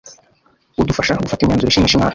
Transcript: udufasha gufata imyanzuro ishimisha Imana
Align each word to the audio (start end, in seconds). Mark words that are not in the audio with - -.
udufasha 0.81 1.21
gufata 1.25 1.41
imyanzuro 1.43 1.69
ishimisha 1.69 1.95
Imana 1.97 2.09